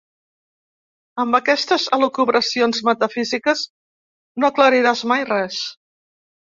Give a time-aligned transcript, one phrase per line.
[1.23, 3.63] Amb aquestes elucubracions metafísiques
[4.43, 5.63] no aclariràs mai res!